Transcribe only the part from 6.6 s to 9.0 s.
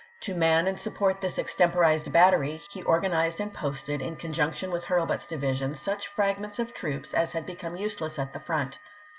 troops as had become useless at the front.